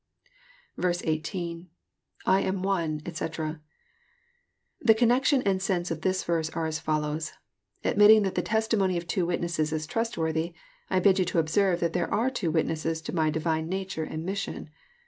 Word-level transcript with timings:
18.— 0.83 1.69
{lam 2.25 2.63
one, 2.63 3.01
eto.] 3.01 3.59
The 4.81 4.95
connection 4.95 5.43
and 5.43 5.61
sense 5.61 5.91
of 5.91 6.01
this 6.01 6.23
verse 6.23 6.49
are 6.49 6.65
as 6.65 6.79
follows:" 6.79 7.33
Admitting 7.83 8.23
that 8.23 8.33
the 8.33 8.41
testimony 8.41 8.97
of 8.97 9.05
two 9.05 9.27
witnesses 9.27 9.71
is 9.71 9.85
trustworthy, 9.85 10.55
I 10.89 10.99
bid 11.01 11.19
you 11.19 11.39
observe 11.39 11.81
that 11.81 11.93
there 11.93 12.11
are 12.11 12.31
two 12.31 12.49
witnesses 12.49 12.99
to 13.03 13.13
My 13.13 13.29
divine 13.29 13.69
nature 13.69 14.03
and 14.03 14.25
mission. 14.25 14.71